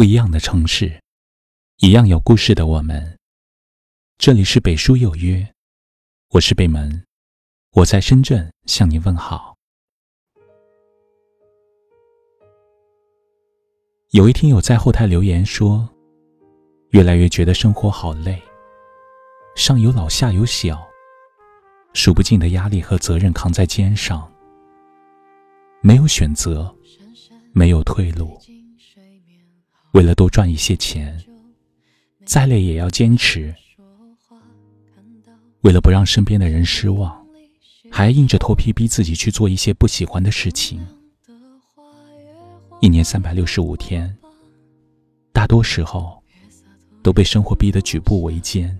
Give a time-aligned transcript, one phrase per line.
[0.00, 0.98] 不一样的城市，
[1.80, 3.18] 一样有故事的我们。
[4.16, 5.46] 这里是北书有约，
[6.30, 7.04] 我是北门，
[7.72, 9.54] 我在深圳向你问好。
[14.12, 15.86] 有一听友在后台留言说，
[16.92, 18.42] 越来越觉得生活好累，
[19.54, 20.82] 上有老下有小，
[21.92, 24.32] 数不尽的压力和责任扛在肩上，
[25.82, 26.74] 没有选择，
[27.52, 28.40] 没有退路。
[29.92, 31.20] 为了多赚一些钱，
[32.24, 33.52] 再累也要坚持；
[35.62, 37.26] 为了不让身边的人失望，
[37.90, 40.80] 还硬着头皮逼自己去做一些不喜欢的事情。
[42.80, 44.16] 一年三百六十五天，
[45.32, 46.22] 大多时候
[47.02, 48.78] 都被生活逼得举步维艰。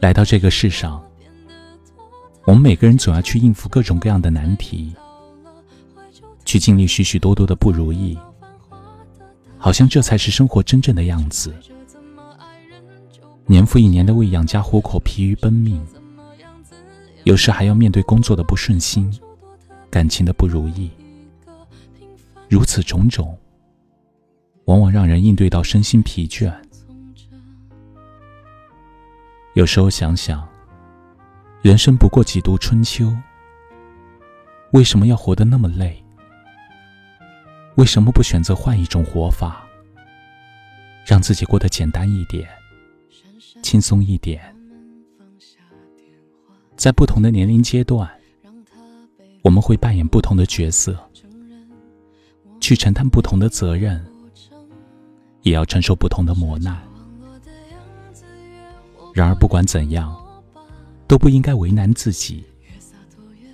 [0.00, 1.04] 来到这个世上，
[2.44, 4.94] 我们每个人总要去应付各种各样的难题，
[6.44, 8.18] 去经历许许多多的不如意，
[9.58, 11.54] 好像这才是生活真正的样子。
[13.46, 15.84] 年复一年的为养家糊口疲于奔命，
[17.24, 19.12] 有时还要面对工作的不顺心、
[19.90, 20.90] 感情的不如意，
[22.48, 23.36] 如此种种。
[24.70, 26.54] 往往让人应对到身心疲倦。
[29.54, 30.48] 有时候想想，
[31.60, 33.12] 人生不过几度春秋，
[34.70, 36.00] 为什么要活得那么累？
[37.74, 39.66] 为什么不选择换一种活法，
[41.04, 42.48] 让自己过得简单一点、
[43.64, 44.40] 轻松一点？
[46.76, 48.08] 在不同的年龄阶段，
[49.42, 50.96] 我们会扮演不同的角色，
[52.60, 54.00] 去承担不同的责任。
[55.42, 56.80] 也要承受不同的磨难。
[59.12, 60.16] 然而，不管怎样，
[61.08, 62.44] 都不应该为难自己，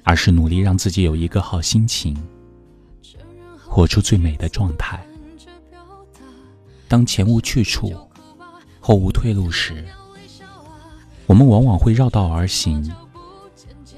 [0.05, 2.17] 而是努力让自己有一个好心情，
[3.67, 5.03] 活出最美的状态。
[6.89, 7.93] 当前无去处，
[8.81, 9.85] 后无退路时，
[11.27, 12.93] 我们往往会绕道而行。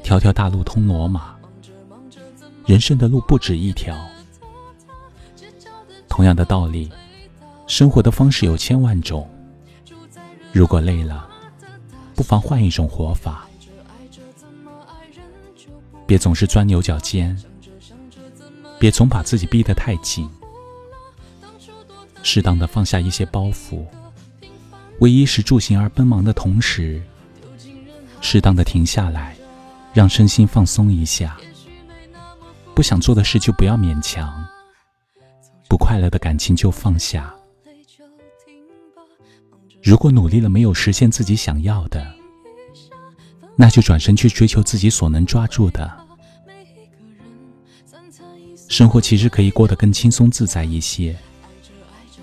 [0.02, 1.36] 条条大路通罗马，
[2.66, 3.94] 人生的路不止一条。
[6.08, 6.90] 同样的道理。
[7.68, 9.28] 生活的方式有千万种，
[10.52, 11.28] 如果累了，
[12.14, 13.46] 不妨换一种活法。
[16.06, 17.36] 别总是钻牛角尖，
[18.80, 20.28] 别总把自己逼得太紧。
[22.22, 23.84] 适当的放下一些包袱，
[25.00, 27.00] 为衣食住行而奔忙的同时，
[28.22, 29.36] 适当的停下来，
[29.92, 31.36] 让身心放松一下。
[32.74, 34.42] 不想做的事就不要勉强，
[35.68, 37.34] 不快乐的感情就放下。
[39.88, 42.06] 如果努力了没有实现自己想要的，
[43.56, 45.90] 那就转身去追求自己所能抓住的。
[48.68, 51.16] 生活其实可以过得更轻松自在一些，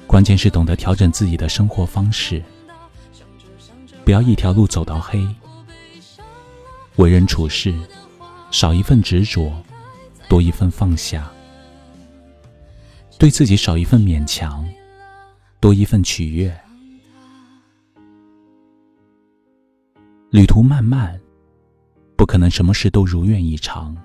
[0.06, 2.40] 关键是懂得调整自己的生活方式，
[4.04, 5.28] 不要一条路走到黑。
[6.98, 7.74] 为人处事，
[8.52, 9.52] 少一份执着，
[10.30, 11.24] 多一份放下；
[13.18, 14.64] 对自己少一份勉强，
[15.60, 16.56] 多一份取悦。
[20.36, 21.18] 旅途漫漫，
[22.18, 23.96] 不可能什么事都如愿以偿。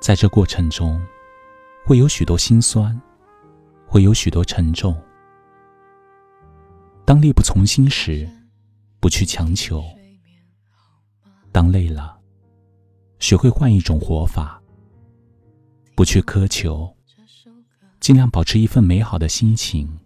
[0.00, 1.00] 在这过程中，
[1.86, 3.00] 会有许多心酸，
[3.86, 5.00] 会有许多沉重。
[7.04, 8.28] 当力不从心时，
[8.98, 9.78] 不去强求；
[11.52, 12.18] 当累了，
[13.20, 14.60] 学会换一种活法，
[15.94, 16.92] 不去苛求，
[18.00, 20.00] 尽量保持一份美好的心情。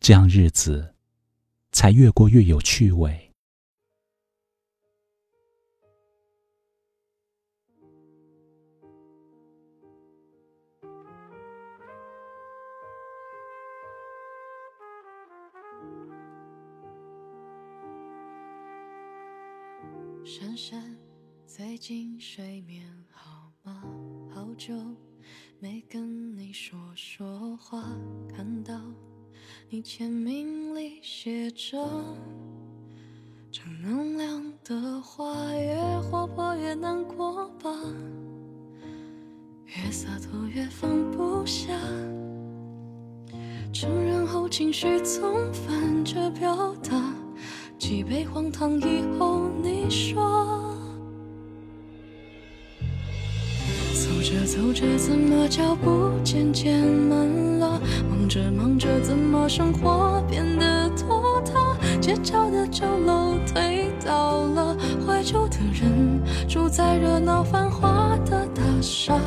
[0.00, 0.96] 这样日子。
[1.72, 3.26] 才越过越有趣味。
[20.22, 20.96] 珊珊，
[21.44, 23.82] 最近睡眠好吗？
[24.32, 24.74] 好久
[25.58, 27.82] 没跟你说说话，
[28.28, 28.80] 看到。
[29.72, 31.78] 你签名里写着
[33.52, 37.70] 正能量的话，越活泼越难过吧，
[39.66, 41.72] 越洒脱越放不下。
[43.72, 47.14] 承认后情绪总反着表达，
[47.78, 50.74] 几杯荒唐以后你说，
[53.94, 57.28] 走着走着，怎么脚步渐渐慢
[57.60, 57.80] 了？
[58.30, 61.76] 忙着忙着，怎么生活变得拖沓？
[62.00, 69.18] 街角的酒楼推倒了，怀旧的人住在热闹繁华的大厦。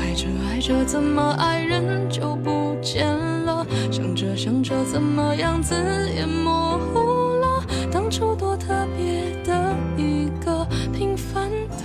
[0.00, 3.64] 爱着爱着，怎么爱人就不见了？
[3.88, 5.76] 想着想着，怎么样子
[6.16, 6.98] 也模糊
[7.38, 7.64] 了？
[7.88, 11.84] 当初多特别的一个平凡的。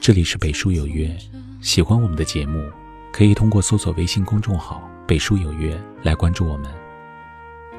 [0.00, 1.14] 这里是北书有约，
[1.60, 2.58] 喜欢我们的节目，
[3.20, 6.70] 可以通过搜索微信公众号“北书有约”来关注我们。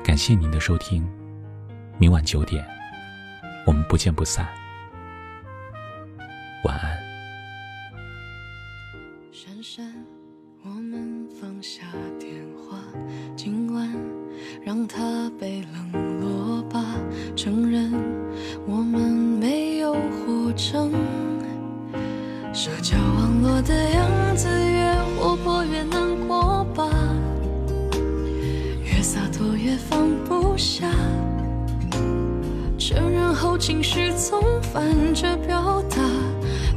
[0.04, 1.04] 感谢您的收听，
[1.98, 2.64] 明晚九点，
[3.66, 4.48] 我们不见不散。
[6.64, 6.96] 晚安。
[9.32, 9.92] 珊珊，
[10.62, 11.88] 我们放下
[12.20, 12.78] 电话，
[13.36, 13.92] 今晚
[14.64, 16.86] 让它被冷落吧。
[17.36, 17.92] 承认
[18.68, 20.92] 我们没有活成。
[22.54, 24.48] 社交网络的样子
[33.92, 35.98] 后情绪总反着表达，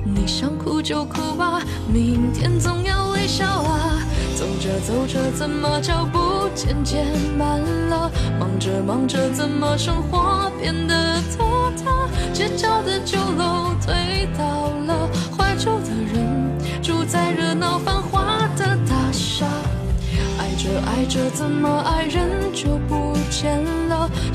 [0.04, 4.02] 你想哭就哭吧，明天总要微笑啊。
[4.36, 7.06] 走着走着，怎么脚步渐渐
[7.38, 8.10] 慢了？
[8.38, 12.08] 忙着忙着，怎么生活变得拖沓？
[12.32, 15.08] 街角的酒楼推倒了。
[15.36, 19.46] 怀旧的人住在热闹繁华的大厦，
[20.38, 23.73] 爱着爱着，怎么爱人就不见了？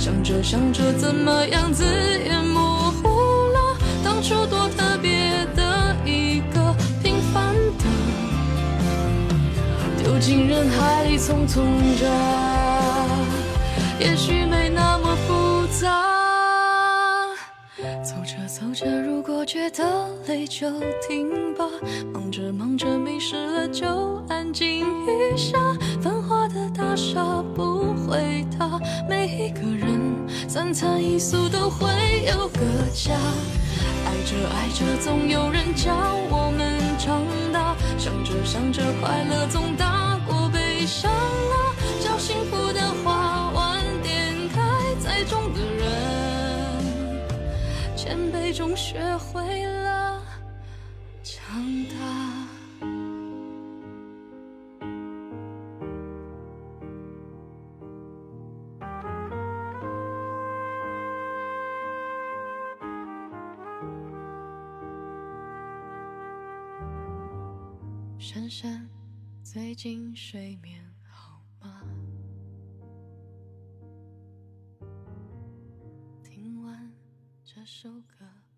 [0.09, 1.85] 想着想着，怎么样子
[2.25, 3.77] 也模糊了？
[4.03, 7.85] 当初多特别的一个平凡的，
[10.01, 11.61] 丢进人海里匆匆
[11.99, 12.07] 着，
[13.99, 16.03] 也许没那么复杂。
[18.03, 20.69] 走着，走着如果觉得累就
[21.07, 21.65] 停吧。
[22.13, 25.57] 忙着忙着，迷失了就安静一下。
[26.01, 28.77] 繁华的大厦不会塌，
[29.09, 29.97] 每一个人
[30.45, 31.87] 三餐一宿都会
[32.27, 32.59] 有个
[32.93, 33.13] 家。
[34.05, 35.93] 爱着爱着，总有人教
[36.29, 37.23] 我们长
[37.53, 37.77] 大。
[37.97, 39.98] 想着想着，快乐总大
[48.49, 50.23] 谦卑中学会了
[51.21, 52.39] 长大。
[68.17, 68.89] 珊珊
[69.43, 70.88] 最近睡眠。
[77.69, 78.48] 首歌。